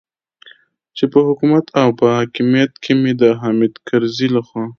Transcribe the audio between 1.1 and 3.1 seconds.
په حکومت او په حاکمیت کې